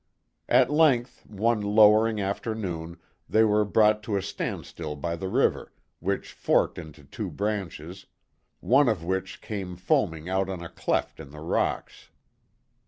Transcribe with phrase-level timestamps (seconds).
[0.49, 2.97] At length, one lowering afternoon,
[3.29, 8.07] they were brought to a standstill by the river, which forked into two branches,
[8.61, 12.09] one of which came foaming out on a cleft in the rocks.